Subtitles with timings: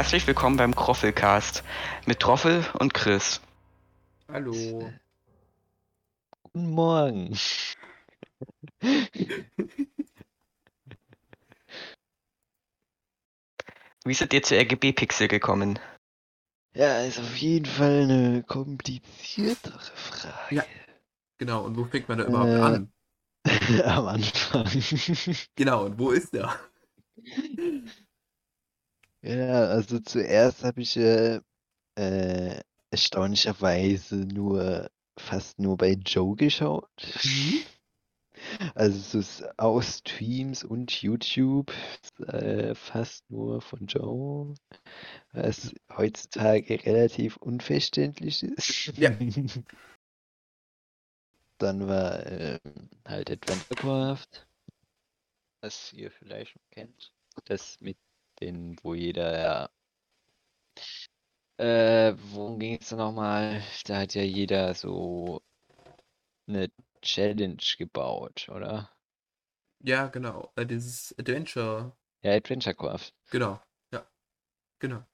[0.00, 1.62] Herzlich willkommen beim Kroffelcast
[2.06, 3.42] mit Troffel und Chris.
[4.32, 4.90] Hallo.
[6.42, 7.38] Guten Morgen.
[14.06, 15.78] Wie seid ihr zu RGB Pixel gekommen?
[16.72, 20.56] Ja, ist auf jeden Fall eine kompliziertere Frage.
[20.56, 20.64] Ja.
[21.36, 22.58] Genau, und wo fängt man da überhaupt Äh.
[22.62, 22.92] an?
[23.84, 24.66] Am Anfang.
[25.56, 26.58] Genau, und wo ist der?
[29.22, 31.40] Ja, also zuerst habe ich äh,
[31.96, 36.88] äh, erstaunlicherweise nur fast nur bei Joe geschaut.
[38.74, 41.72] Also so aus Streams und YouTube
[42.26, 44.54] äh, fast nur von Joe,
[45.32, 48.96] was heutzutage relativ unverständlich ist.
[48.96, 49.10] Ja.
[51.58, 54.46] Dann war ähm, halt Adventure Craft,
[55.60, 57.12] was ihr vielleicht schon kennt.
[57.44, 57.98] Das mit
[58.40, 59.70] den, wo jeder ja.
[61.58, 63.62] Äh, worum ging es nochmal?
[63.86, 65.42] Da hat ja jeder so
[66.46, 66.70] eine
[67.00, 68.90] Challenge gebaut, oder?
[69.84, 70.52] Ja, genau.
[70.56, 71.92] Äh, dieses Adventure.
[72.22, 73.12] Ja, Adventure Craft.
[73.30, 73.60] Genau.
[73.92, 74.06] Ja.
[74.80, 75.04] Genau.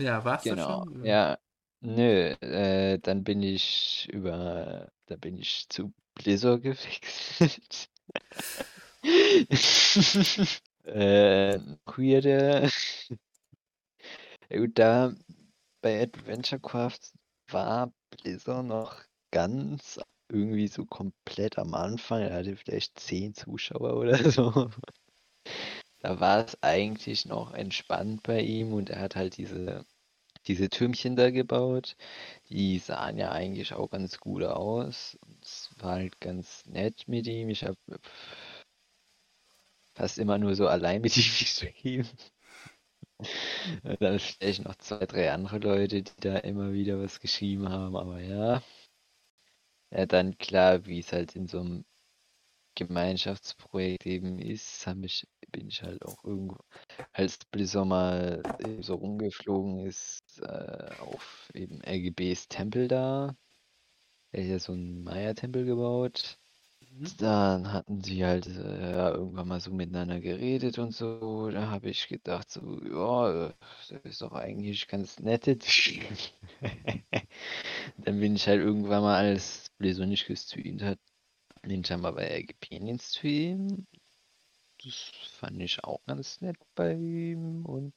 [0.00, 0.84] Ja, war's das Genau.
[0.84, 1.04] schon?
[1.04, 1.38] Ja.
[1.80, 7.90] Nö, äh, dann bin ich über, da bin ich zu Blizzard gewechselt.
[10.86, 12.70] äh, weirde.
[14.50, 15.14] Gut, da
[15.82, 17.12] bei Adventure Craft
[17.48, 22.22] war Blizzard noch ganz irgendwie so komplett am Anfang.
[22.22, 24.70] Er hatte vielleicht zehn Zuschauer oder so.
[26.00, 29.84] Da war es eigentlich noch entspannt bei ihm und er hat halt diese,
[30.46, 31.96] diese Türmchen da gebaut.
[32.50, 35.18] Die sahen ja eigentlich auch ganz gut aus.
[35.42, 37.50] Es war halt ganz nett mit ihm.
[37.50, 37.78] Ich habe
[39.96, 42.08] fast immer nur so allein mit ihm geschrieben.
[43.82, 47.96] Und dann vielleicht noch zwei, drei andere Leute, die da immer wieder was geschrieben haben,
[47.96, 48.62] aber ja.
[49.90, 51.84] Ja, dann klar, wie es halt in so einem
[52.74, 56.58] Gemeinschaftsprojekt eben ist, ich, bin ich halt auch irgendwo,
[57.12, 58.42] als Blizzard mal
[58.80, 63.34] so rumgeflogen ist, äh, auf eben RGBs Tempel da.
[64.32, 66.38] Er hat ja so einen Maya-Tempel gebaut.
[67.18, 71.50] Dann hatten sie halt äh, ja, irgendwann mal so miteinander geredet und so.
[71.50, 73.52] Da habe ich gedacht, so, ja, äh,
[73.88, 75.46] das ist doch eigentlich ganz nett.
[77.98, 80.98] Dann bin ich halt irgendwann mal, als Blizzard nicht gestreamt hat,
[81.62, 83.86] bin ich dann mal bei den Stream.
[84.82, 87.66] Das fand ich auch ganz nett bei ihm.
[87.66, 87.92] Und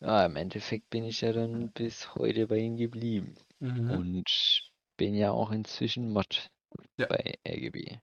[0.00, 3.34] ja, im Endeffekt bin ich ja dann bis heute bei ihm geblieben.
[3.60, 3.90] Mhm.
[3.90, 4.62] Und
[4.96, 6.50] bin ja auch inzwischen Mod
[6.98, 7.06] Ja.
[7.06, 7.98] bei RGB.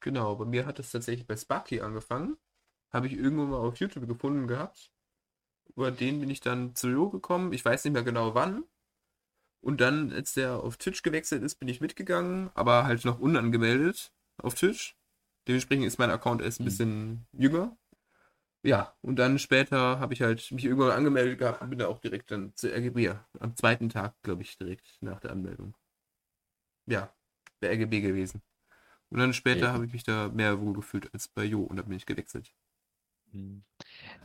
[0.00, 2.36] Genau, bei mir hat es tatsächlich bei Sparky angefangen.
[2.90, 4.92] Habe ich irgendwo mal auf YouTube gefunden gehabt.
[5.76, 7.52] Über den bin ich dann zu Jo gekommen.
[7.52, 8.64] Ich weiß nicht mehr genau wann.
[9.60, 14.12] Und dann, als der auf Twitch gewechselt ist, bin ich mitgegangen, aber halt noch unangemeldet
[14.38, 14.96] auf Twitch.
[15.46, 16.66] Dementsprechend ist mein Account erst ein Mhm.
[16.66, 17.76] bisschen jünger.
[18.64, 21.98] Ja, und dann später habe ich halt mich irgendwann angemeldet gehabt und bin da auch
[22.00, 23.14] direkt dann zu RGB.
[23.40, 25.74] Am zweiten Tag, glaube ich, direkt nach der Anmeldung.
[26.86, 27.12] Ja,
[27.60, 28.42] bei RGB gewesen.
[29.10, 29.72] Und dann später Ja.
[29.72, 32.52] habe ich mich da mehr wohl gefühlt als bei Jo und dann bin ich gewechselt.
[33.32, 33.62] Hm.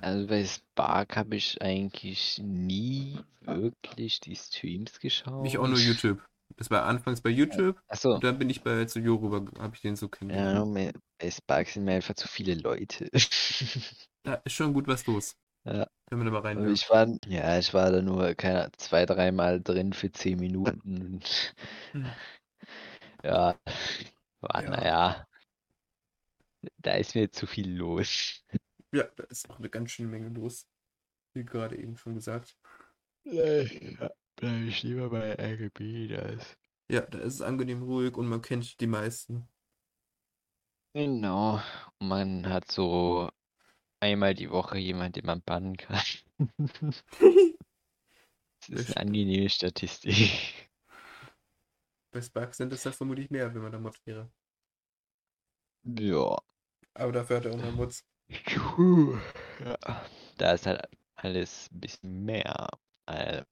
[0.02, 5.44] Also bei Spark habe ich eigentlich nie wirklich die Streams geschaut.
[5.44, 6.22] Nicht auch nur YouTube.
[6.56, 9.76] Das war anfangs bei YouTube Achso, und dann bin ich bei zu Jo rüber, habe
[9.76, 10.74] ich den so ja, kennengelernt.
[10.74, 13.10] bei bei Spark sind mir einfach zu viele Leute.
[14.24, 15.36] Da ist schon gut was los.
[15.66, 15.88] Ja.
[16.10, 19.62] Wenn man da mal rein ich war, ja, ich war da nur keine, zwei, dreimal
[19.62, 21.22] drin für zehn Minuten.
[23.24, 23.60] Ja,
[24.42, 24.70] war, Ja.
[24.70, 25.28] naja,
[26.78, 28.44] da ist mir zu viel los.
[28.94, 30.68] Ja, da ist auch eine ganz schöne Menge los.
[31.34, 32.58] Wie gerade eben schon gesagt.
[33.26, 36.58] Ja, bleib ich lieber bei RGB, das.
[36.90, 39.50] Ja, da ist es angenehm ruhig und man kennt die meisten.
[40.94, 41.62] Genau.
[42.00, 43.30] Und man hat so
[44.02, 46.02] einmal die Woche jemand, den man bannen kann.
[46.70, 47.04] Das
[48.70, 50.67] Das ist eine angenehme Statistik.
[52.18, 54.32] Bei Spark sind es da vermutlich mehr, wenn man da Mod wäre.
[55.84, 56.38] Ja.
[56.96, 58.04] Aber dafür hat er auch noch Mods.
[59.60, 59.78] Ja.
[60.38, 60.82] Da ist halt
[61.16, 62.68] alles ein bisschen mehr.
[63.06, 63.44] Äh,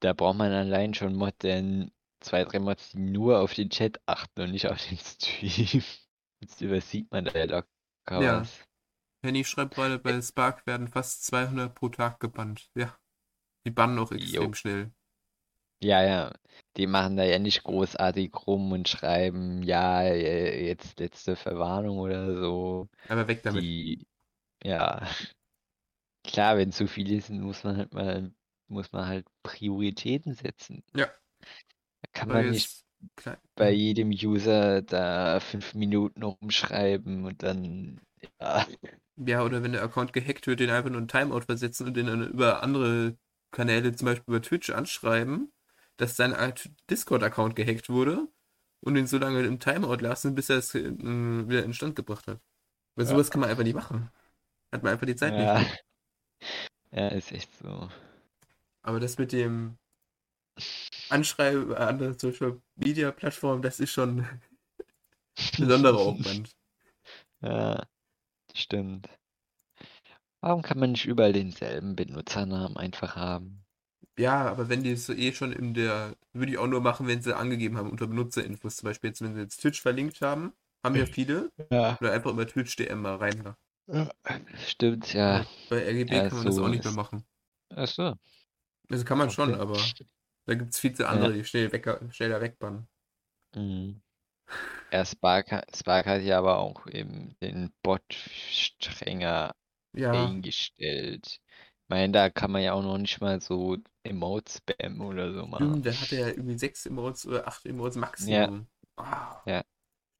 [0.00, 1.90] Da braucht man allein schon Mod, denn
[2.20, 5.82] zwei, drei Mods, die nur auf den Chat achten und nicht auf den Stream.
[6.40, 8.40] Jetzt übersieht man da ja locker Ja.
[8.42, 8.60] was.
[9.24, 12.70] Henny schreibt gerade, bei Spark werden fast 200 pro Tag gebannt.
[12.76, 12.96] Ja.
[13.66, 14.52] Die bannen auch extrem Jo.
[14.52, 14.92] schnell.
[15.80, 16.32] Ja, ja.
[16.76, 22.34] Die machen da ja nicht großartig rum und schreiben, ja, äh, jetzt letzte Verwarnung oder
[22.40, 22.88] so.
[23.08, 23.64] Aber weg damit.
[23.64, 24.06] Die,
[24.64, 25.06] ja.
[26.24, 28.32] klar, wenn zu viele sind, muss man halt mal,
[28.68, 30.82] muss man halt Prioritäten setzen.
[30.94, 31.14] Ja.
[32.02, 32.84] Da kann Aber man nicht
[33.16, 38.00] klein- bei jedem User da fünf Minuten rumschreiben und dann,
[38.40, 38.66] ja,
[39.16, 42.06] Ja, oder wenn der Account gehackt wird, den einfach nur ein Timeout versetzen und den
[42.06, 43.16] dann über andere
[43.52, 45.52] Kanäle, zum Beispiel über Twitch, anschreiben,
[45.96, 46.34] dass sein
[46.90, 48.28] Discord-Account gehackt wurde
[48.80, 52.26] und ihn so lange im Timeout lassen, bis er es äh, wieder in Stand gebracht
[52.26, 52.40] hat.
[52.96, 53.12] Weil Ja.
[53.12, 54.10] sowas kann man einfach nicht machen.
[54.72, 55.58] Hat man einfach die Zeit ja.
[55.58, 55.84] nicht.
[56.90, 57.88] Ja, ist echt so.
[58.82, 59.78] Aber das mit dem
[61.08, 64.42] Anschreiben über andere Social Media Plattformen, das ist schon ein
[65.58, 66.50] besonderer Aufwand.
[67.40, 67.82] Ja,
[68.54, 69.08] stimmt.
[70.40, 73.63] Warum kann man nicht überall denselben Benutzernamen einfach haben?
[74.16, 77.20] Ja, aber wenn die es eh schon in der, würde ich auch nur machen, wenn
[77.22, 78.76] sie angegeben haben unter Benutzerinfos.
[78.76, 80.52] Zum Beispiel jetzt, wenn sie jetzt Twitch verlinkt haben,
[80.84, 81.50] haben ja viele.
[81.70, 81.96] Ja.
[82.00, 83.54] Oder einfach über Twitch DM mal rein.
[84.66, 85.44] Stimmt, ja.
[85.68, 87.24] Bei RGB Ja, kann man das so auch nicht mehr machen.
[87.74, 88.14] Ach so.
[88.90, 89.60] Also kann man schon, Okay.
[89.60, 89.78] aber
[90.46, 92.86] da gibt es viel zu andere, die schnell weg, schneller wegbannen.
[93.56, 94.00] Mhm.
[94.92, 99.54] Ja, Spark, hat- Spark hat ja aber auch eben den Bot strenger
[99.92, 101.40] Ja, eingestellt.
[101.94, 105.76] Ich meine, da kann man ja auch noch nicht mal so Emote-Spam oder so machen.
[105.76, 108.68] stimmt, da hat er ja irgendwie sechs Emotes oder acht Emotes Maximum.
[109.46, 109.64] Ja,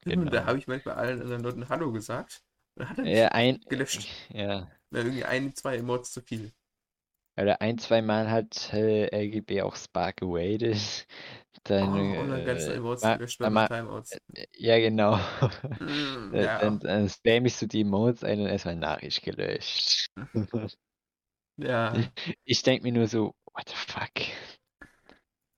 [0.07, 0.47] Stimmt, Da genau.
[0.47, 2.43] habe ich manchmal allen anderen Leuten Hallo gesagt.
[2.77, 4.09] Dann hat er Ja, ein, gelöscht.
[4.31, 4.69] ja.
[4.91, 6.53] Na, irgendwie ein, zwei Emotes zu viel.
[7.37, 11.07] Oder ein, zwei Mal hat äh, RGB auch Spark gewaitet.
[11.65, 14.21] Dann, oh, und dann ganze äh, Emotes ma- gelöscht bei ma- Timeouts.
[14.57, 15.19] ja, genau.
[15.81, 16.59] Mm, Dann, ja.
[16.59, 20.09] dann, dann spam ich so die Emotes ein und erstmal Nachricht gelöscht.
[21.57, 21.95] Ja,
[22.45, 24.11] Ich denke mir nur so, what the fuck?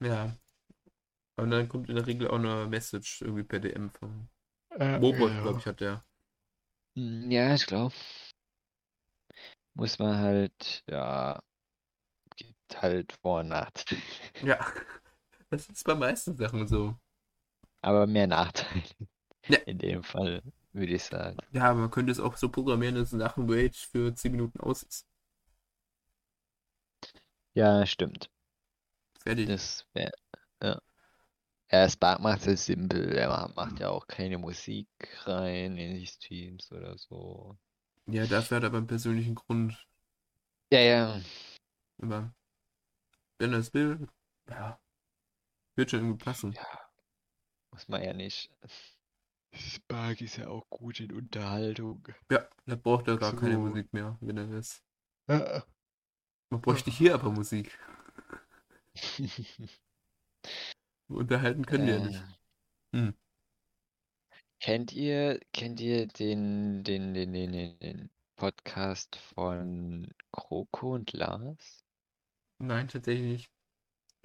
[0.00, 0.36] ja.
[1.36, 4.28] Und dann kommt in der Regel auch eine Message irgendwie per DM vom
[4.78, 6.04] Äh, Mobot, glaube ich, hat der.
[6.96, 7.94] Mm, Ja, ich glaube.
[9.74, 11.40] Muss man halt, ja,
[12.36, 14.02] gibt halt Vor- und Nachteile.
[14.42, 14.58] Ja,
[15.50, 16.96] das ist bei meisten Sachen so.
[17.80, 18.82] Aber mehr Nachteile.
[19.48, 19.58] Ja.
[19.66, 21.38] In dem Fall, würde ich sagen.
[21.50, 24.82] Ja, man könnte es auch so programmieren, dass nach dem Wait für 10 Minuten aus
[24.84, 25.06] ist.
[27.56, 28.30] Ja, stimmt.
[29.24, 29.48] Fertig.
[29.48, 30.12] Das wäre,
[30.62, 30.80] ja.
[31.72, 33.16] Ja, Spark macht es simpel.
[33.16, 34.88] Er ma- macht ja auch keine Musik
[35.24, 37.56] rein in die Streams oder so.
[38.06, 39.86] Ja, dafür hat er aber einen persönlichen Grund.
[40.70, 41.20] Ja, ja.
[42.02, 42.32] Aber
[43.38, 44.06] wenn er es will,
[44.48, 44.78] ja,
[45.76, 46.52] wird schon irgendwie passen.
[46.54, 46.66] Ja,
[47.72, 48.50] muss man ja nicht.
[49.54, 52.06] Spark ist ja auch gut in Unterhaltung.
[52.30, 53.60] Ja, da braucht er gar keine So.
[53.60, 54.82] Musik mehr, wenn er das.
[55.28, 55.64] Ja.
[56.50, 57.78] Man bräuchte hier aber Musik.
[61.08, 62.20] Unterhalten können die ja nicht.
[62.20, 62.36] Äh,
[62.96, 63.14] Hm.
[64.60, 71.84] Kennt ihr, kennt ihr den, den, den, den, den, Podcast von Kroko und Lars?
[72.58, 73.50] Nein, tatsächlich nicht.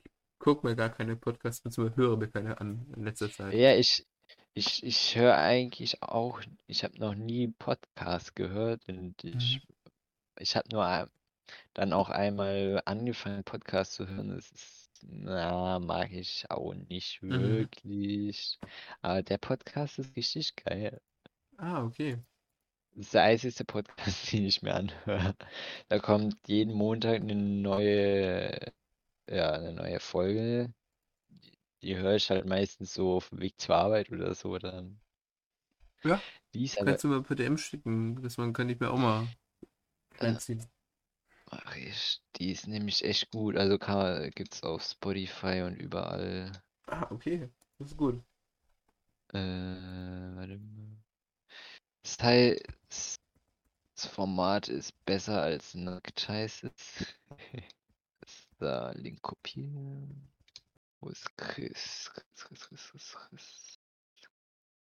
[0.03, 3.53] Ich guck mir gar keine Podcasts, beziehungsweise höre mir keine an in letzter Zeit.
[3.53, 4.07] Ja, ich,
[4.53, 9.61] ich, ich höre eigentlich auch, ich habe noch nie Podcast gehört und ich,
[10.37, 11.09] ich habe nur
[11.73, 14.29] dann auch einmal angefangen, Podcast zu hören.
[14.29, 17.67] Das ist, na, mag ich auch nicht Mhm.
[17.71, 18.59] wirklich.
[19.01, 21.01] Aber der Podcast ist richtig geil.
[21.57, 22.17] Ah, okay.
[22.93, 23.95] Das ist der einzige Podcast,
[24.31, 25.35] den ich mir anhöre.
[25.89, 28.59] Da kommt jeden Montag eine neue,
[29.29, 30.73] ja, eine neue Folge.
[31.29, 31.53] Die,
[31.83, 34.99] die höre ich halt meistens so auf dem Weg zur Arbeit oder so dann.
[36.03, 36.21] Ja,
[36.53, 38.97] Die ist aber, Kannst du mal per DM schicken, das man kann ich mir auch
[38.97, 39.27] mal
[40.19, 40.65] reinziehen.
[41.51, 43.55] Ach, ich, die ist nämlich echt gut.
[43.57, 46.51] Also kann, gibt's auf Spotify und überall.
[46.87, 47.49] Ah, okay.
[47.77, 48.21] Das ist gut.
[49.33, 50.97] Äh, warte mal.
[52.03, 53.19] Das Teil, das
[54.07, 57.05] Format ist besser als nackt heißt es.
[58.59, 60.29] Da Link kopieren.
[60.99, 62.11] Wo ist Chris?
[62.13, 63.79] Chris, Chris, Chris, Chris, Chris.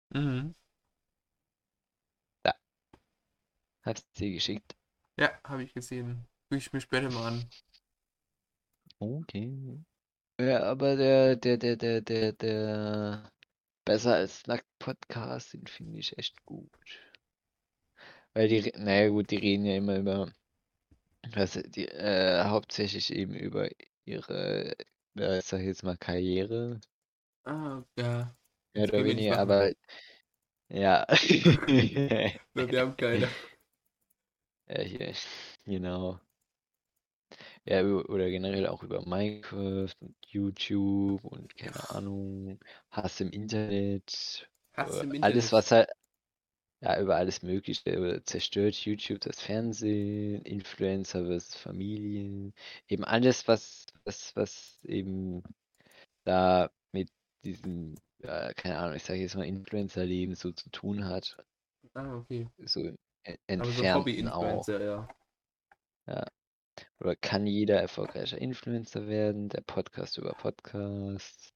[0.09, 0.53] Mhm.
[3.89, 4.75] Hab's dir geschickt.
[5.17, 6.28] Ja, habe ich gesehen.
[6.49, 7.49] Guck ich mir später mal an.
[9.01, 9.79] Okay.
[10.39, 13.31] Ja, aber der, der, der, der, der, der
[13.85, 16.71] besser als nackt Podcast, den finde ich echt gut.
[18.33, 20.31] Weil die, re- naja gut, die reden ja immer über,
[21.33, 23.69] also die, äh, hauptsächlich eben über
[24.05, 24.75] ihre,
[25.17, 26.79] äh, ich sag jetzt mal Karriere,
[27.45, 28.35] Ah, ja.
[28.73, 29.71] Das oder weniger, aber
[30.69, 31.05] ja.
[32.53, 33.27] Wir haben keine.
[34.67, 35.13] Ja, hier,
[35.65, 36.19] genau.
[37.65, 44.97] Ja, oder generell auch über Minecraft und YouTube und keine Ahnung, Hass im Internet, Hass
[44.97, 45.51] äh, im alles Internet.
[45.51, 45.89] was halt,
[46.81, 47.99] ja, über alles Mögliche.
[47.99, 52.53] Oder zerstört YouTube das Fernsehen, Influencer versus Familie.
[52.87, 55.43] Eben alles, was, was, was eben
[56.23, 57.09] da mit
[57.43, 61.37] diesem, ja, keine Ahnung, ich sage jetzt mal Influencer-Leben so zu tun hat.
[61.93, 62.47] Ah, okay.
[62.65, 63.83] So im Aber so.
[63.93, 65.07] Hobby-Influencer, ja.
[66.99, 69.49] Oder kann jeder erfolgreicher Influencer werden?
[69.49, 71.53] Der Podcast über Podcasts.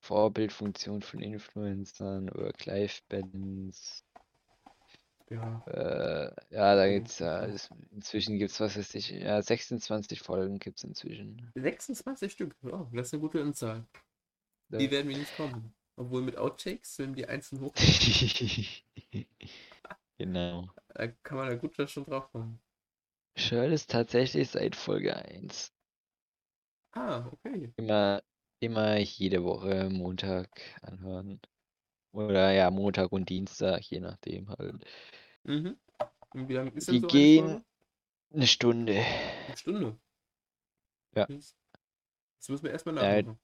[0.00, 4.02] Vorbildfunktion von Influencern, Work-Life-Balance.
[5.28, 5.64] Ja.
[5.66, 7.52] Äh, ja, da Mhm, gibt's ja, okay.
[7.52, 11.50] es- inzwischen gibt's, was weiß ich, ja, 26 Folgen gibt's inzwischen.
[11.54, 12.54] 26 Stück.
[12.62, 13.84] Oh, das ist eine gute Anzahl.
[14.68, 15.74] Die werden wir nicht kommen.
[15.96, 17.72] Obwohl mit Outtakes, wenn die einzeln hoch,
[20.18, 20.68] Genau.
[20.94, 22.60] da kann man da gut schon drauf kommen.
[23.36, 25.72] Shirl ist tatsächlich seit Folge 1.
[26.94, 27.72] Ah, okay.
[27.76, 28.22] Immer,
[28.60, 30.48] immer jede Woche Montag
[30.82, 31.40] anhören.
[32.12, 34.84] Oder ja, Montag und Dienstag, je nachdem halt.
[35.44, 35.78] Mhm.
[36.34, 37.64] Und wie lange ist Die denn so gehen-?
[38.34, 39.04] Eine Stunde.
[39.46, 40.00] Eine Stunde.
[41.16, 41.26] Ja.
[41.28, 41.56] Das
[42.38, 43.40] das müssen wir erstmal Ja, nachmachen.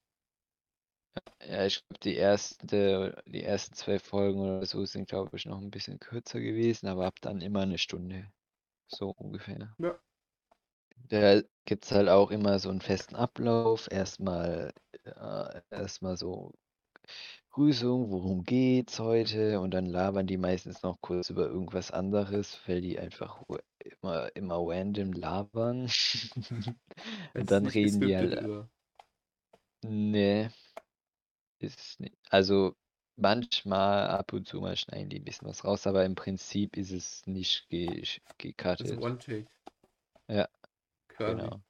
[1.46, 5.60] Ja, ich glaube, die erste, die ersten zwei Folgen oder so sind, glaube ich, noch
[5.60, 8.32] ein bisschen kürzer gewesen, aber ab dann immer eine Stunde.
[8.94, 9.74] So ungefähr.
[9.78, 9.98] Ja.
[11.08, 13.90] Da gibt es halt auch immer so einen festen Ablauf.
[13.90, 14.72] Erstmal,
[15.04, 16.52] ja, erstmal so
[17.50, 19.60] Grüßung, worum geht's heute?
[19.60, 23.42] Und dann labern die meistens noch kurz über irgendwas anderes, weil die einfach
[24.00, 25.90] immer, immer random labern.
[27.34, 28.40] Und dann reden die halt.
[28.40, 28.70] über.
[29.84, 30.48] Nee,
[31.58, 32.16] ist nicht.
[32.30, 32.76] Also
[33.16, 36.90] manchmal ab und zu mal schneiden die ein bisschen was raus, aber im Prinzip ist
[36.92, 38.02] es nicht ge
[38.38, 38.98] Das ist.
[38.98, 39.46] One-Take.
[40.28, 40.48] Ja,
[41.08, 41.36] Quasi.
[41.36, 41.60] Genau.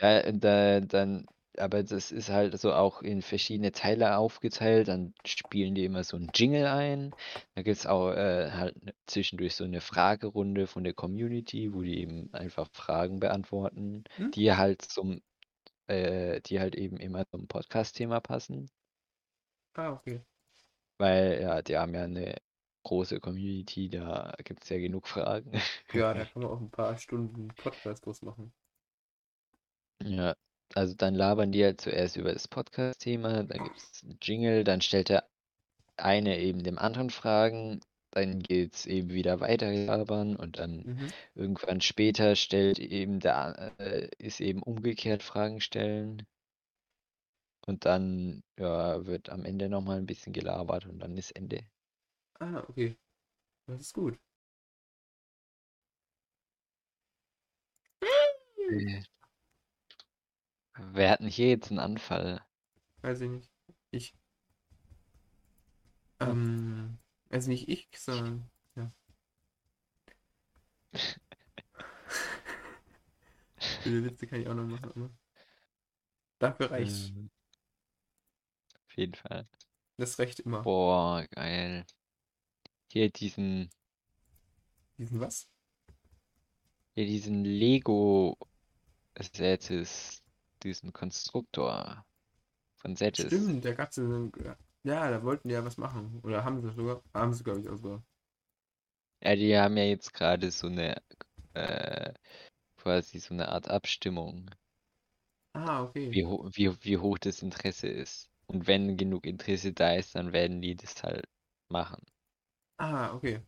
[0.00, 1.26] Ja, da, dann,
[1.56, 4.88] aber das ist halt so auch in verschiedene Teile aufgeteilt.
[4.88, 7.10] Dann spielen die immer so einen Jingle ein.
[7.56, 11.82] Da gibt es auch äh, halt ne- zwischendurch so eine Fragerunde von der Community, wo
[11.82, 14.34] die eben einfach Fragen beantworten, Hm?
[14.34, 15.20] die halt zum,
[15.88, 18.70] äh, die halt eben immer zum Podcast-Thema passen.
[19.78, 20.20] Ah, okay.
[20.98, 22.36] Weil, ja, die haben ja eine
[22.84, 25.52] große Community, da gibt es ja genug Fragen.
[25.92, 28.52] Ja, da kann man auch ein paar Stunden Podcast draus machen.
[30.02, 30.34] Ja,
[30.74, 34.80] also dann labern die halt zuerst über das Podcast-Thema, dann gibt es einen Jingle, dann
[34.80, 35.28] stellt der
[35.98, 37.80] eine eben dem anderen Fragen,
[38.12, 41.14] dann geht's eben wieder weiter labern und dann Mhm.
[41.34, 46.26] irgendwann später stellt eben der, a- äh, ist eben umgekehrt Fragen stellen
[47.68, 51.66] und dann, ja, wird am Ende nochmal ein bisschen gelabert und dann ist Ende.
[52.40, 52.96] Ah, okay.
[53.66, 54.18] Das ist gut.
[60.92, 62.40] Wer hat denn hier jetzt einen Anfall?
[63.02, 63.50] Weiß ich nicht.
[63.90, 64.14] Ich.
[66.20, 66.98] Ähm,
[67.30, 68.50] also nicht ich, sondern.
[68.76, 68.90] Ja.
[73.82, 75.18] Viele Witze kann ich auch noch machen.
[76.38, 77.30] Dafür reicht Ähm,
[78.98, 79.46] jeden Fall.
[79.98, 80.62] das Recht immer.
[80.62, 81.84] Boah, geil.
[82.92, 83.70] Hier diesen,
[84.98, 85.48] Diesen was?
[86.94, 88.36] hier diesen Lego
[89.20, 90.22] Setis,
[90.62, 92.04] diesen Konstruktor
[92.76, 93.26] von Setis.
[93.26, 93.96] Stimmt, da gab es
[94.84, 96.20] Ja, da wollten die ja was machen.
[96.22, 97.02] Oder haben sie sogar.
[97.14, 98.02] Haben sie, glaube ich, auch sogar.
[99.22, 101.00] Ja, die haben ja jetzt gerade so eine,
[101.54, 102.12] äh,
[102.78, 104.50] quasi so eine Art Abstimmung,
[105.54, 106.14] Ah, okay.
[106.14, 108.27] wie, ho wie, wie hoch das Interesse ist.
[108.48, 111.28] Und wenn genug Interesse da ist, dann werden die das halt
[111.68, 112.02] machen.
[112.78, 113.40] Ah, okay.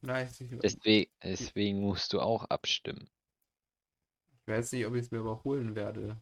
[0.00, 0.40] Nice.
[0.40, 3.08] Ich, ich Deswegen, deswegen musst du auch abstimmen.
[4.46, 6.16] weiß nicht, ob ich es mir überholen werde.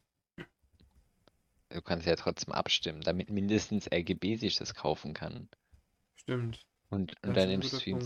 [1.71, 5.49] Du kannst ja trotzdem abstimmen, damit mindestens RGB sich das kaufen kann.
[6.17, 6.67] Stimmt.
[6.91, 8.01] Und, und dann im Stream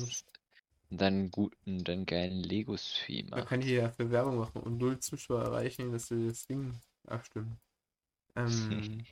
[0.91, 3.49] dann guten, dann geilen Lego-Stream Man macht.
[3.49, 7.59] kann hier ja für Werbung machen und null Zuschauer erreichen, dass wir das Ding abstimmen.
[8.37, 9.03] Ähm,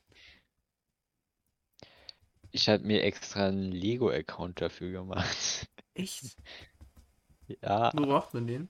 [2.56, 5.66] Ich habe mir extra einen Lego-Account dafür gemacht.
[5.94, 6.36] echt?
[7.60, 8.68] Ja, Wo braucht man den?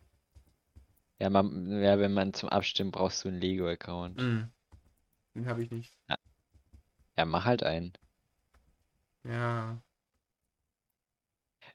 [1.21, 4.21] ja, man, ja, wenn man zum Abstimmen brauchst du einen Lego-Account.
[4.21, 4.51] Mhm.
[5.35, 5.97] Den habe ich nicht.
[7.17, 7.93] Ja, mach halt einen.
[9.23, 9.81] Ja.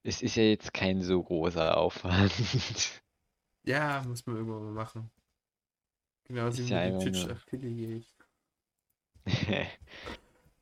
[0.04, 2.34] Es ist ja jetzt kein so großer Aufwand.
[3.66, 5.12] Ja, muss man irgendwann mal machen.
[6.24, 8.08] Genauso Ist wie ja mit dem einfach Twitch nur- Affiliate.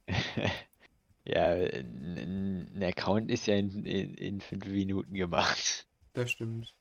[1.28, 5.86] Ja, ein, Account ist ja in, in, in fünf Minuten gemacht.
[6.14, 6.74] Das stimmt.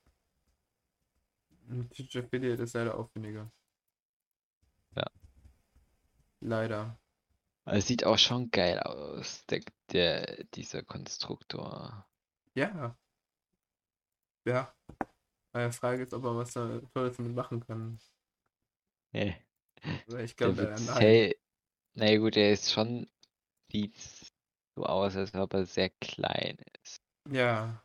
[1.90, 3.50] Twitch Affiliate ist leider aufwendiger.
[4.94, 5.04] Ja.
[6.40, 6.96] Leider.
[7.64, 12.06] Aber es sieht auch schon geil aus, der, der, dieser Konstruktor.
[12.54, 12.96] Ja.
[14.44, 14.72] Ja.
[15.52, 17.98] Meine Frage ist, ob man was da Tolles damit machen kann.
[19.10, 19.34] Nee.
[20.18, 20.78] Ich glaube, wird äh, nein.
[20.84, 21.36] safe.
[21.94, 23.08] Na ja, gut, der ist schon.
[23.72, 23.96] Sieht
[24.76, 27.00] so aus, als ob er sehr klein ist.
[27.30, 27.82] Ja.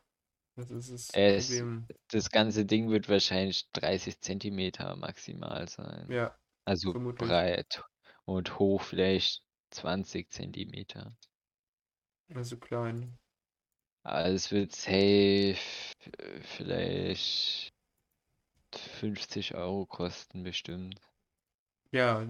[0.54, 1.88] Das ist das Problem.
[2.10, 6.06] Das ganze Ding wird wahrscheinlich 30 Zentimeter maximal sein.
[6.10, 6.38] Ja.
[6.66, 7.28] Also vermutlich.
[7.28, 7.82] breit
[8.26, 11.16] und hoch vielleicht 20 Zentimeter.
[12.34, 13.18] Also klein.
[14.04, 15.56] Aber es wird safe äh,
[16.42, 17.72] vielleicht
[18.74, 21.00] 50 Euro kosten bestimmt.
[21.92, 22.26] Ja,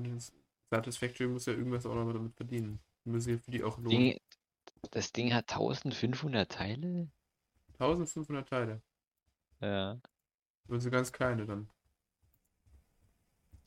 [0.70, 2.80] Satisfactory muss ja irgendwas auch noch damit verdienen.
[3.04, 4.16] Muss ja für die auch lohnen.
[4.90, 7.08] Das Ding hat 1500 Teile?
[7.78, 8.82] 1500 Teile.
[9.60, 10.00] Ja.
[10.68, 11.68] Also ganz kleine dann.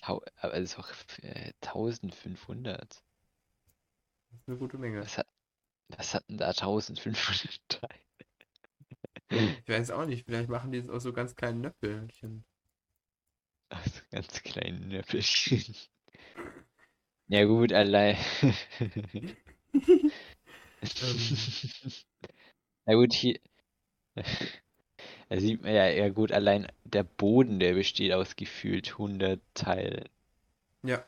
[0.07, 0.89] Hau- Aber es ist auch
[1.21, 3.03] äh, 1500.
[4.29, 4.99] Das ist eine gute Menge.
[5.03, 5.27] Was hat,
[5.89, 7.99] was hat denn da 1500 Teile?
[9.29, 12.43] Ich weiß auch nicht, vielleicht machen die es aus so ganz kleinen Nöppelchen.
[13.69, 15.75] Also ganz kleinen Nöppelchen.
[17.27, 18.17] Ja gut, allein.
[22.85, 23.39] Na gut, hier.
[25.29, 30.07] Da sieht man ja, ja gut, allein der Boden, der besteht aus gefühlt 100 Teilen.
[30.83, 31.05] Ja,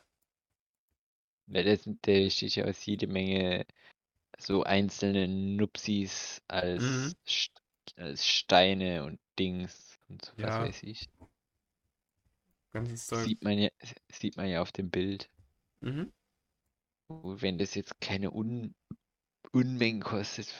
[1.76, 3.64] sind- der besteht ja aus jede Menge
[4.38, 7.14] so einzelne Nupsis als, Mhm.
[7.96, 10.60] Als Steine und Dings und so, was Ja.
[10.62, 11.08] weiß ich.
[12.72, 13.24] ganzes Zeug.
[13.24, 13.68] Sieht man ja,
[14.12, 15.30] sieht man ja auf dem Bild.
[15.80, 16.12] Mhm.
[17.08, 18.74] Wenn das jetzt keine Un
[19.52, 20.54] Unmengen kostet,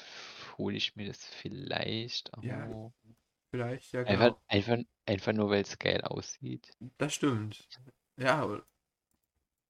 [0.56, 2.92] hole ich mir das vielleicht Ja.
[3.50, 4.42] Vielleicht, ja Einfach, genau.
[4.48, 6.70] einfach, einfach nur, weil es geil aussieht.
[6.98, 7.66] Das stimmt.
[8.18, 8.66] Ja, aber-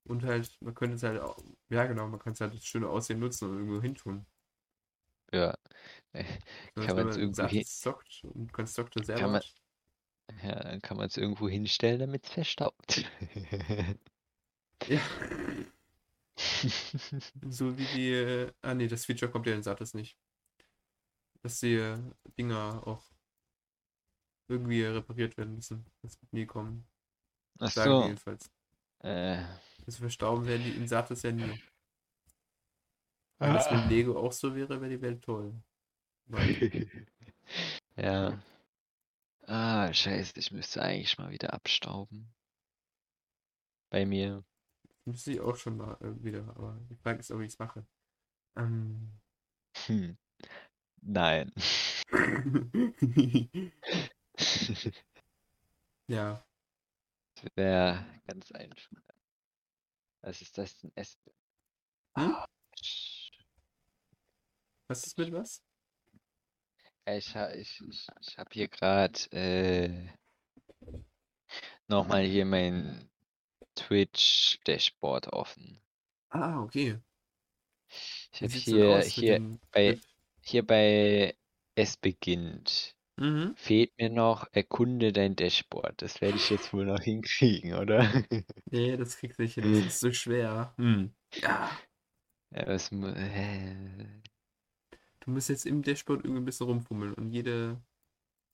[0.05, 1.39] und halt, man könnte es halt auch,
[1.69, 4.27] ja genau, man kann es halt das schöne Aussehen nutzen und irgendwo hintun.
[5.33, 5.57] Ja.
[6.75, 7.87] So, Kann man irgendwo hin- es
[8.25, 9.43] und Konstrukte selber Kann man-.
[10.43, 13.05] Ja, dann kann man es irgendwo hinstellen, damit es verstaubt.
[14.89, 15.01] Ja,
[17.51, 20.17] so wie die, äh, ah nee, das Feature kommt ja in Satis nicht.
[21.43, 21.99] Dass die äh,
[22.39, 23.03] Dinger auch
[24.49, 25.85] irgendwie repariert werden müssen.
[26.03, 26.87] Das wird nie kommen.
[27.61, 28.03] Ach Sagen so.
[28.05, 28.51] jedenfalls.
[29.01, 29.43] Äh,
[29.87, 31.61] Also verstauben werden die in Satis ja nie.
[33.39, 35.55] Wenn das mit Lego auch so wäre, wäre die Welt toll.
[37.97, 38.39] Ja.
[39.49, 42.33] Ah, scheiße, ich müsste eigentlich mal wieder abstauben.
[43.91, 44.45] Bei mir.
[45.09, 47.87] Müsste ich auch schon mal äh, wieder, aber die Frage ist, ob ich es mache.
[48.57, 49.13] Ähm.
[49.87, 50.17] Hm.
[51.03, 51.53] Nein.
[56.09, 56.45] ja,
[57.37, 58.91] Das wäre ganz einfach.
[60.23, 60.93] Was ist das denn?
[60.95, 61.19] Es
[62.17, 62.37] Hm?
[64.89, 65.63] Was ist mit was?
[67.07, 70.09] Ich, ich, ich, ich habe hier gerade äh,
[71.89, 73.08] nochmal hier mein
[73.79, 75.81] Twitch-Dashboard offen.
[76.31, 76.99] Ah, okay.
[78.33, 79.41] Ich habe hier, hier,
[79.73, 79.99] bei-
[80.45, 81.37] hier bei
[81.75, 82.97] Es beginnt.
[83.17, 83.55] Mhm.
[83.57, 86.03] Fehlt mir noch, erkunde dein Dashboard.
[86.03, 88.01] Das werde ich jetzt wohl noch hinkriegen, oder?
[88.71, 89.73] Nee, das kriegst du nicht hin.
[89.73, 90.75] Das ist so schwer.
[90.77, 91.11] Hm.
[91.43, 91.71] Ja.
[92.51, 94.07] Ja, mu- äh,
[95.21, 97.81] Du musst jetzt im Dashboard irgendwie ein bisschen rumfummeln und jede,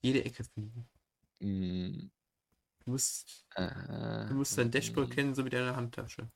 [0.03, 0.89] jede Ecke finden.
[1.41, 2.11] mm,
[2.85, 6.31] Du musst, aha, du musst dein Dashboard kennen, so wie deine Handtasche.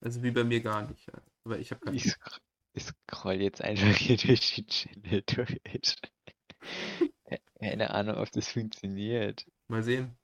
[0.00, 1.10] Also wie bei mir gar nicht.
[1.44, 1.96] Aber ich habe keine.
[1.96, 2.40] Ich, scro-
[2.74, 5.60] ich scroll jetzt einfach hier durch die Channel durch.
[7.58, 9.46] Keine Ahnung, ob das funktioniert.
[9.68, 10.16] Mal sehen.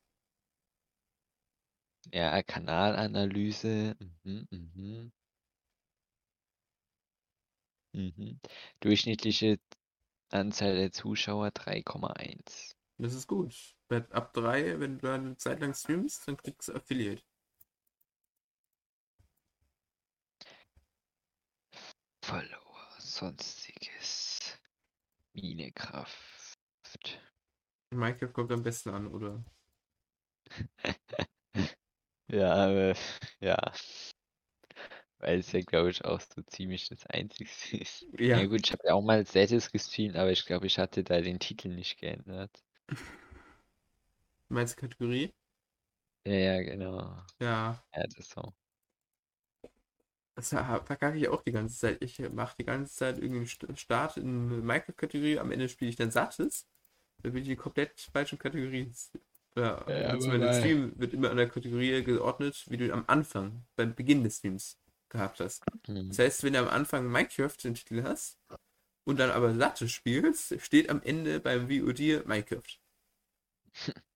[2.13, 3.97] Ja, Kanalanalyse.
[4.25, 5.13] Mhm, mhm.
[7.95, 8.39] Mhm.
[8.81, 9.59] Durchschnittliche
[10.31, 12.77] Anzahl der Zuschauer 3,1.
[12.99, 13.75] Das ist gut.
[13.93, 17.23] Bei ab 3, wenn du eine Zeit lang streamst, dann kriegst du Affiliate.
[22.25, 24.59] Follower, sonstiges.
[25.35, 26.59] Minekraft.
[27.91, 29.45] Minecraft kommt am besten an, oder?
[32.29, 32.95] Ja, aber
[33.41, 33.59] ja.
[35.19, 38.07] Weil es ja, glaube ich, auch so ziemlich das Einzigste ist.
[38.19, 38.39] Ja.
[38.39, 41.21] Ja gut, ich habe ja auch mal Status gestreamt, aber ich glaube, ich hatte da
[41.21, 42.65] den Titel nicht geändert.
[44.53, 45.35] Meinst du Kategorie?
[46.25, 47.17] Ja, ja, genau.
[47.41, 47.83] Ja.
[47.95, 48.55] Ja, das so.
[50.35, 52.03] Das ver- verkacke ich auch die ganze Zeit.
[52.03, 56.11] Ich mache die ganze Zeit irgendeinen St- Start in Minecraft-Kategorie, am Ende spiele ich dann
[56.11, 56.67] Satis.
[57.23, 58.95] Dann bin ich in komplett falschen Kategorien.
[59.57, 60.53] Ja, Ja, also mein.
[60.55, 64.79] Stream wird immer an der Kategorie geordnet, wie du am Anfang, beim Beginn des Streams
[65.11, 65.63] gehabt hast.
[65.87, 66.11] Hm.
[66.11, 68.39] Das heißt, wenn du am Anfang Minecraft den Titel hast
[69.05, 72.79] und dann aber Latte spielst, steht am Ende beim VOD Minecraft.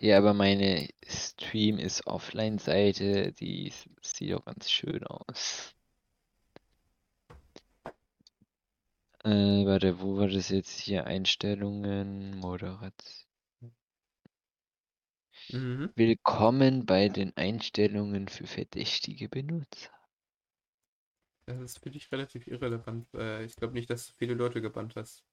[0.00, 5.74] Ja, aber meine Stream ist Offline-Seite, die sieht doch ganz schön aus.
[9.24, 11.06] Äh, warte, wo war das jetzt hier?
[11.06, 12.92] Einstellungen, Moderation.
[15.52, 15.92] Mhm.
[15.94, 19.90] Willkommen bei den Einstellungen für verdächtige Benutzer.
[21.46, 23.06] Das ist für dich relativ irrelevant.
[23.44, 25.24] Ich glaube nicht, dass du viele Leute gebannt hast.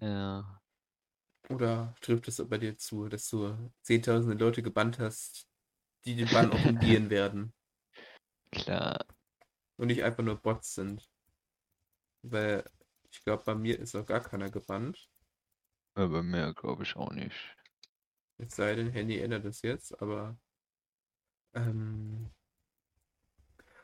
[0.00, 0.60] Ja,
[1.48, 5.48] Oder trifft es bei dir zu, dass du zehntausende Leute gebannt hast,
[6.04, 7.52] die den Bann auch umgehen werden
[8.52, 9.06] klar.
[9.76, 11.08] und nicht einfach nur Bots sind?
[12.22, 12.64] Weil
[13.10, 15.08] ich glaube, bei mir ist auch gar keiner gebannt.
[15.94, 17.56] Aber mehr glaube ich auch nicht.
[18.38, 20.38] Es sei denn, Handy ändert es jetzt, aber.
[21.54, 22.30] Ähm,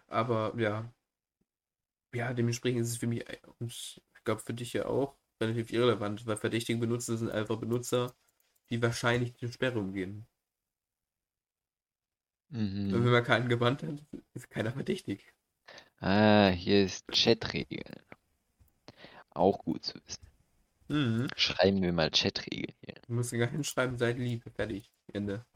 [0.06, 0.92] aber ja.
[2.12, 5.72] Ja, dementsprechend ist es für mich, äh, und ich glaube für dich ja auch, relativ
[5.72, 8.14] irrelevant, weil verdächtige Benutzer sind einfach Benutzer,
[8.70, 10.26] die wahrscheinlich die Sperre umgehen.
[12.90, 13.12] Und wenn Mhm.
[13.12, 15.34] man keinen gebannt hat, ist keiner verdächtig.
[16.00, 18.04] Ah, hier ist Chatregeln.
[19.34, 20.26] Auch gut zu wissen.
[20.88, 21.32] Mhm.
[21.36, 22.96] Schreiben wir mal Chatregeln hier.
[23.06, 25.46] Du musst gar hinschreiben, seid lieb, fertig, Ende.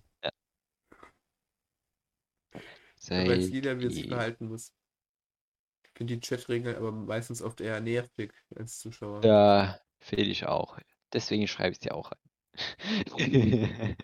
[3.12, 4.72] Weiß Seid jeder, wie er sich verhalten muss.
[5.98, 9.24] Ich finde die Chatregeln aber meistens oft eher nervig als Zuschauer.
[9.24, 10.78] Ja, finde ich auch.
[11.12, 13.16] Deswegen schreibe ich es dir auch rein.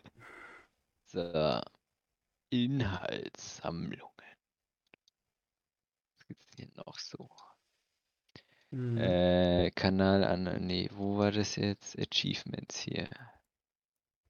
[1.07, 1.61] so.
[2.51, 4.11] Inhaltssammlungen.
[6.17, 7.31] Was gibt's hier noch so?
[8.73, 8.99] Mhm.
[8.99, 10.67] Äh, Kanal an.
[10.67, 11.97] Nee, wo war das jetzt?
[11.97, 13.09] Achievements hier.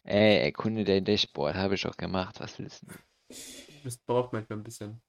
[0.03, 1.55] Ey, erkunde dein Dashboard.
[1.55, 2.41] Habe ich auch gemacht.
[2.41, 2.89] Was willst du?
[3.85, 5.01] Das braucht manchmal ein bisschen.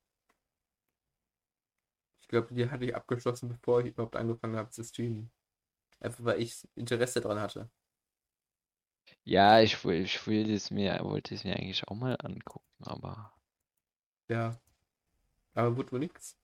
[2.25, 5.31] Ich glaube, die hatte ich abgeschlossen, bevor ich überhaupt angefangen habe zu streamen.
[6.01, 7.69] Einfach weil ich Interesse daran hatte.
[9.25, 13.33] Ja, ich, ich will es mir, wollte es mir eigentlich auch mal angucken, aber.
[14.29, 14.59] Ja.
[15.55, 16.38] Aber wurde wohl nichts.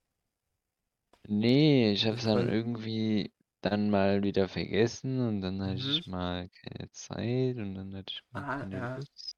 [1.27, 5.87] Nee, ich habe es dann irgendwie dann mal wieder vergessen und dann hatte Mhm.
[5.87, 8.97] ich mal keine Zeit und dann hatte ich mal Ah, keine ja.
[8.97, 9.35] Lust.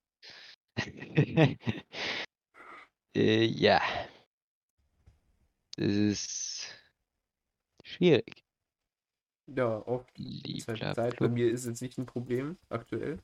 [3.16, 3.82] äh, ja.
[5.78, 6.68] Das ist
[7.84, 8.44] schwierig.
[9.48, 10.10] Ja, oft.
[10.46, 11.18] Ist halt Zeit.
[11.20, 13.20] Bei mir ist es nicht ein Problem, aktuell.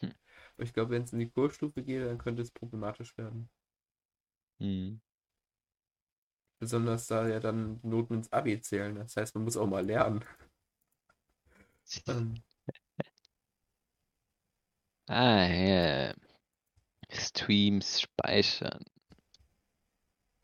[0.00, 0.10] Hm.
[0.54, 3.50] Aber ich glaube, wenn es in die Kursstufe geht, dann könnte es problematisch werden.
[4.60, 4.96] Hm.
[6.60, 8.94] Besonders da ja dann Noten ins Abi zählen.
[8.94, 10.24] Das heißt, man muss auch mal lernen.
[12.08, 12.42] Ähm,
[15.08, 16.14] Ah, ja.
[17.10, 18.84] Streams speichern.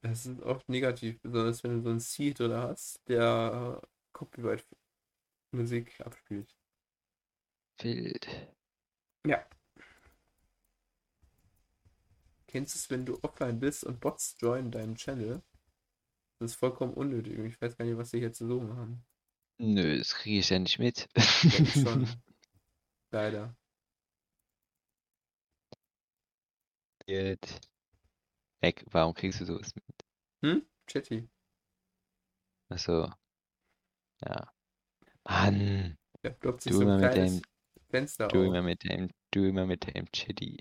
[0.01, 3.83] Das ist oft negativ, besonders wenn du so einen Seed drin hast, der
[4.13, 6.55] Copyright-Musik abspielt.
[7.81, 8.29] Wild.
[9.27, 9.45] Ja.
[12.47, 15.43] Kennst du es, wenn du offline bist und Bots joinen deinen Channel?
[16.39, 17.39] Das ist vollkommen unnötig.
[17.39, 19.05] Ich weiß gar nicht, was sie hier zu suchen haben.
[19.59, 21.09] Nö, das kriege ich ja nicht mit.
[21.75, 22.09] Schon.
[23.11, 23.57] Leider.
[27.07, 27.61] Gut.
[28.61, 28.85] Weg.
[28.91, 29.85] Warum kriegst du sowas mit?
[30.45, 30.67] Hm?
[30.87, 31.29] Chatty.
[32.71, 33.11] Achso.
[34.25, 34.53] Ja.
[35.25, 35.97] Mann.
[36.23, 37.43] Sich Du so immer mit deinem-
[37.91, 38.47] Fenster Du auf.
[38.47, 40.59] immer mit deinem, du immer mit deinem Chitty.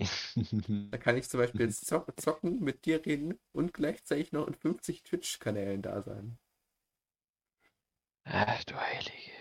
[0.90, 4.54] Da kann ich zum Beispiel jetzt zock zocken, mit dir reden und gleichzeitig noch in
[4.54, 6.38] 50 Twitch-Kanälen da sein.
[8.24, 9.32] Ach du Heilige.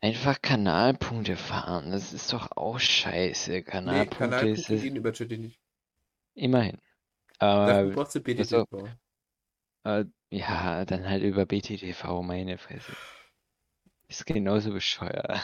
[0.00, 3.50] Einfach Kanalpunkte fahren, das ist doch auch scheiße.
[3.52, 5.60] Nee, Kanalpunkte Kanalpunkte ist gehen über Chatty nicht.
[6.34, 6.78] Immerhin.
[7.38, 8.88] Dafür Aber brauchst du also- BTTV.
[9.84, 12.92] äh, ja, dann halt über BTTV, meine Fresse.
[14.08, 15.40] Ist genauso bescheuert.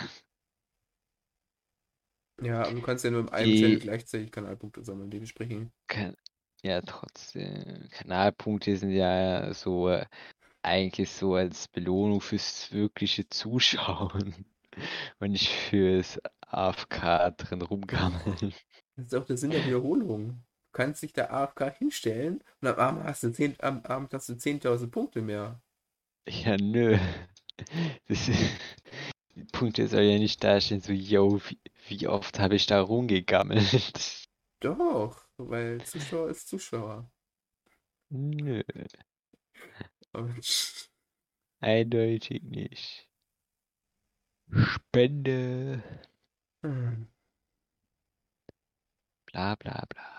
[2.41, 5.73] Ja, aber du kannst ja nur in einem Die- Channel gleichzeitig Kanalpunkte sammeln, dementsprechend.
[5.89, 6.17] Kan
[6.63, 7.89] ja, trotzdem.
[7.91, 10.07] Kanalpunkte sind ja so äh,
[10.63, 14.35] eigentlich so als Belohnung fürs wirkliche Zuschauen
[15.21, 18.55] und nicht fürs AFK drin rumgammeln.
[18.97, 20.43] Das ist auch der Sinn der Wiederholung.
[20.79, 24.29] Du kannst dich da AFK hinstellen und am Abend hast du 10 am Abend hast
[24.29, 25.61] du 10.000 Punkte mehr.
[26.29, 26.97] Ja, nö.
[28.07, 28.31] Ist,
[29.35, 34.29] die Punkte soll ja nicht dastehen, so, yo, wie, wie oft habe ich da rumgegammelt?
[34.61, 37.11] Doch, weil Zuschauer ist Zuschauer.
[38.11, 38.63] Nö,
[41.59, 43.09] eindeutig nicht.
[44.53, 45.83] Spende.
[46.63, 47.09] Hm.
[49.27, 50.18] Bla bla bla.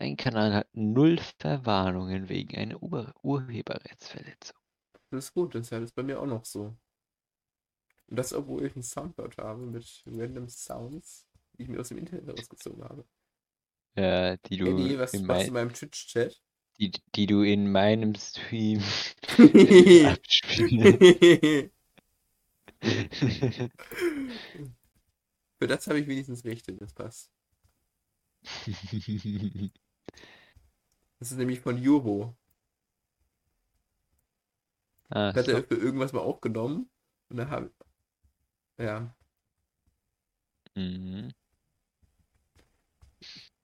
[0.00, 4.56] Dein Kanal hat null Verwarnungen wegen einer Ur Urheberrechtsverletzung.
[5.10, 6.74] Das ist gut, das ist ja das bei mir auch noch so.
[8.08, 11.98] Und das, obwohl ich ein Soundboard habe mit random Sounds, die ich mir aus dem
[11.98, 13.04] Internet rausgezogen habe.
[13.94, 16.40] Ja, die du, Eddie, was in machst du in meinem Twitch-Chat?
[16.78, 18.82] die, die du in meinem Stream
[20.06, 21.74] abspielst.
[25.58, 27.30] Für das habe ich wenigstens Rechte, das passt.
[31.20, 32.36] Das ist nämlich von Juro.
[35.10, 35.48] ah, Hat so.
[35.48, 36.88] er für irgendwas mal aufgenommen.
[37.30, 37.72] Und da habe
[38.78, 39.14] Ja,
[40.76, 41.30] Mhm.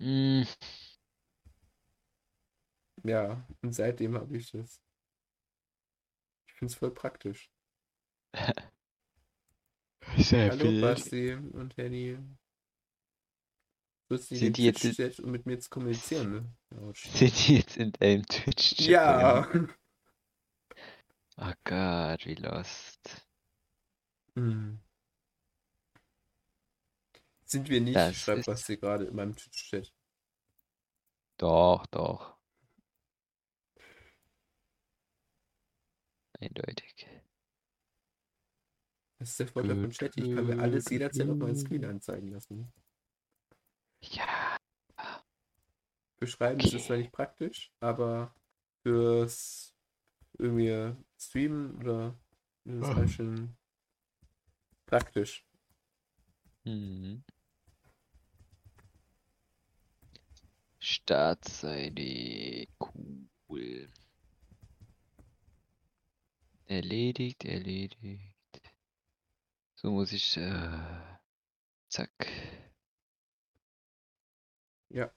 [0.01, 0.45] Mm,
[3.05, 3.47] ja.
[3.62, 4.81] Und seitdem habe ich das.
[6.49, 7.53] Ich finde es voll praktisch.
[10.19, 10.81] sehr Hallo wild.
[10.81, 12.19] Basti und Henny.
[14.09, 16.31] Lustig, Sind den die jetzt- um mit mir zu kommunizieren,
[16.71, 16.79] ne?
[16.81, 17.09] Autsch.
[17.09, 18.87] Sind die jetzt in deinem Twitch-Chat?
[18.87, 19.51] Ja!
[21.38, 23.27] Oh Gott, wie lost.
[24.37, 24.81] Hm.
[27.45, 29.92] Sind wir nicht, Das schreibt ist- Basti gerade in meinem Twitch-Chat.
[31.37, 32.38] Doch, doch.
[36.40, 37.07] Eindeutig.
[39.19, 40.16] Das ist der Vorteil von Chat.
[40.16, 42.73] Ich kann mir alles jederzeit auf meinen Screen anzeigen lassen.
[44.11, 44.57] Ja.
[46.19, 48.35] Für Schreiben ist es zwar nicht praktisch, aber
[48.83, 49.75] fürs
[50.38, 52.14] irgendwie Streamen oder
[52.64, 53.57] ist es halt schon
[54.87, 55.45] praktisch.
[56.64, 57.23] Mhm.
[60.79, 62.69] Startseite.
[62.79, 63.88] Cool.
[66.66, 68.35] Erledigt, erledigt.
[69.75, 70.37] So muss ich.
[70.37, 71.19] Äh,
[71.88, 72.11] zack.
[74.88, 75.11] Ja.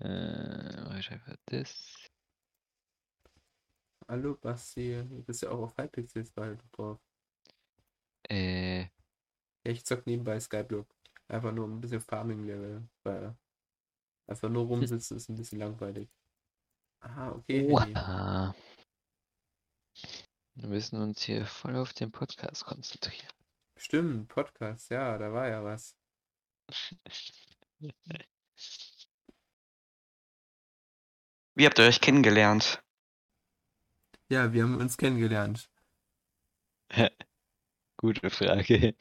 [0.00, 2.08] Äh, mach ich einfach das.
[4.08, 7.00] Hallo Basti, du bist ja auch auf Hypixels bald drauf.
[8.28, 8.90] Äh, Ja,
[9.64, 10.86] ich zock nebenbei Skyblock.
[11.28, 13.34] Einfach nur ein bisschen Farming-Level, weil
[14.26, 16.08] einfach nur rumsitzen ist ein bisschen langweilig.
[17.00, 18.54] Ah, okay, oha.
[20.56, 23.32] Wir müssen uns hier voll auf den Podcast konzentrieren.
[23.76, 25.96] Stimmt, Podcast, ja, da war ja was.
[31.56, 32.82] Wie habt ihr euch kennengelernt?
[34.28, 35.68] Ja, wir haben uns kennengelernt.
[37.96, 38.94] Gute Frage.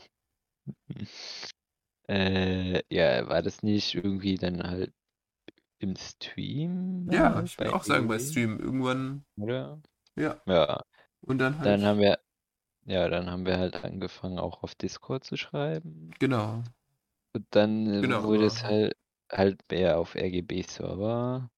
[2.07, 4.93] äh, ja, war das nicht irgendwie dann halt
[5.79, 7.09] im Stream?
[7.11, 9.81] Ja, ich bei auch sagen, bei Stream irgendwann, Oder?
[10.15, 10.41] ja.
[10.45, 10.81] Ja,
[11.21, 12.19] Und dann halt, dann haben wir,
[12.85, 16.11] ja, dann haben wir halt angefangen, auch auf Discord zu schreiben.
[16.19, 16.63] genau.
[17.35, 18.95] Und dann äh, Genau, wurde es halt
[19.31, 21.49] halt mehr auf RGB-Server.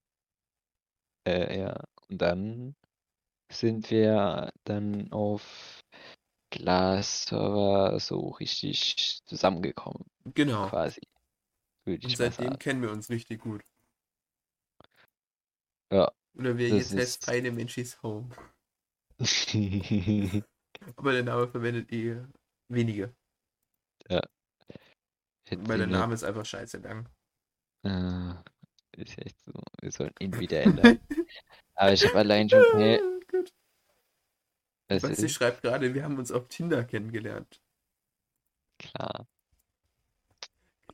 [1.28, 1.84] Äh, ja.
[2.08, 2.74] Und dann
[3.52, 5.80] sind wir dann auf
[6.50, 10.68] Glas-Server so richtig zusammengekommen, Genau.
[10.68, 11.02] quasi.
[11.86, 13.62] Und ich mal seitdem kennen wir uns richtig gut.
[15.92, 16.10] Ja.
[16.38, 18.28] Oder er Das jetzt heißt, ist- Feine Menschis Home.
[20.96, 22.28] Aber der Name verwendet ihr
[22.68, 23.14] wenige.
[25.48, 27.08] Hätten Weil der Name ist einfach scheiße lang.
[27.84, 28.34] Äh,
[28.96, 29.52] ist echt so.
[29.80, 30.98] Wir sollten ihn wieder ändern.
[31.74, 32.64] Aber ich habe allein schon.
[32.74, 33.00] Hey,
[34.88, 37.60] das Basti ist schreibt gerade, wir haben uns auf Tinder kennengelernt.
[38.78, 39.26] klar.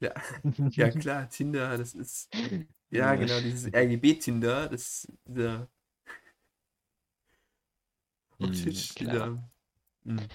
[0.01, 0.15] Ja,
[0.71, 2.29] ja klar, Tinder, das ist.
[2.91, 5.69] Ja, genau, dieses RGB-Tinder, das ist dieser.
[8.39, 9.13] Hm, Twitch, klar.
[9.13, 9.51] dieser.
[10.05, 10.29] Hm.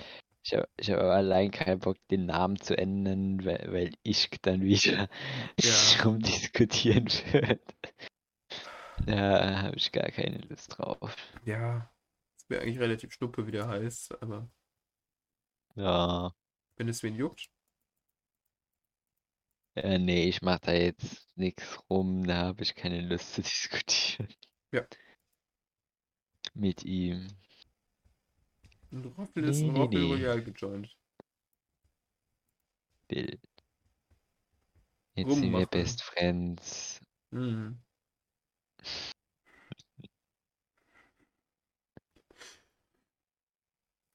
[0.47, 4.29] Ich habe ich hab aber allein keinen Bock, den Namen zu ändern, weil, weil ich
[4.41, 5.09] dann wieder
[5.59, 5.73] Ja.
[6.05, 7.61] rumdiskutieren wird.
[9.05, 11.15] Da habe ich gar keine Lust drauf.
[11.45, 11.91] Ja,
[12.37, 14.49] es wäre eigentlich relativ schnuppe, wie der heißt, aber
[15.75, 16.33] Ja.
[16.77, 17.49] wenn es wen juckt.
[19.75, 24.27] Äh, nee, ich mache da jetzt nichts rum, da habe ich keine Lust zu diskutieren.
[24.71, 24.87] Ja.
[26.55, 27.29] Mit ihm.
[28.91, 30.13] Und Roffel ist Nee, Roffel nee.
[30.13, 30.97] Royal gejoint.
[33.07, 33.41] Bild.
[35.15, 35.67] Jetzt sind wir Rummachen.
[35.71, 36.99] Best Friends.
[37.31, 37.79] Hm.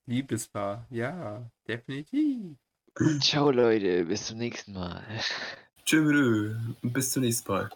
[0.06, 2.56] Liebespaar, ja, definitiv.
[3.20, 5.02] Ciao Leute, bis zum nächsten Mal.
[5.84, 7.70] Tschüss, bis zum nächsten Mal.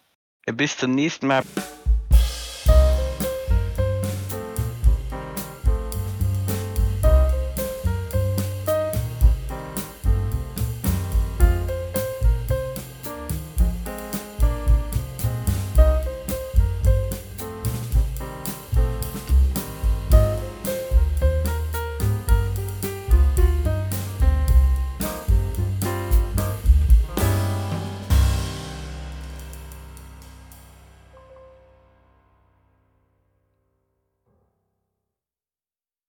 [0.53, 1.43] Bis zum nächsten Mal.